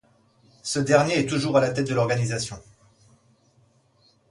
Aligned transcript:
Ce 0.63 0.79
dernier 0.79 1.19
est 1.19 1.29
toujours 1.29 1.57
à 1.57 1.61
la 1.61 1.69
tête 1.69 1.87
de 1.87 1.93
l'organisation. 1.93 2.57